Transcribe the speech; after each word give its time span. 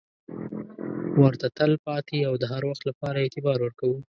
ورته 1.21 1.47
تل 1.57 1.71
پاتې 1.85 2.17
او 2.29 2.33
د 2.41 2.43
هروخت 2.53 2.81
لپاره 2.89 3.17
اعتبار 3.19 3.57
ورکوو. 3.61 3.99